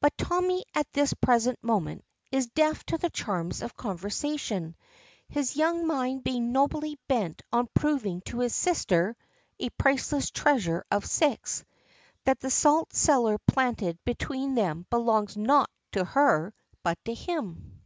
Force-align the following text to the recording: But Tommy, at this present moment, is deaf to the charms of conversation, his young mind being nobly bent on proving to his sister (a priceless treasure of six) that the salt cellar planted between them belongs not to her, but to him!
But 0.00 0.16
Tommy, 0.16 0.64
at 0.74 0.90
this 0.94 1.12
present 1.12 1.62
moment, 1.62 2.02
is 2.32 2.46
deaf 2.48 2.82
to 2.86 2.96
the 2.96 3.10
charms 3.10 3.60
of 3.60 3.76
conversation, 3.76 4.74
his 5.28 5.54
young 5.54 5.86
mind 5.86 6.24
being 6.24 6.50
nobly 6.50 6.98
bent 7.08 7.42
on 7.52 7.68
proving 7.74 8.22
to 8.22 8.38
his 8.40 8.54
sister 8.54 9.18
(a 9.58 9.68
priceless 9.68 10.30
treasure 10.30 10.86
of 10.90 11.04
six) 11.04 11.62
that 12.24 12.40
the 12.40 12.50
salt 12.50 12.94
cellar 12.94 13.36
planted 13.36 13.98
between 14.06 14.54
them 14.54 14.86
belongs 14.88 15.36
not 15.36 15.68
to 15.92 16.06
her, 16.06 16.54
but 16.82 16.98
to 17.04 17.12
him! 17.12 17.76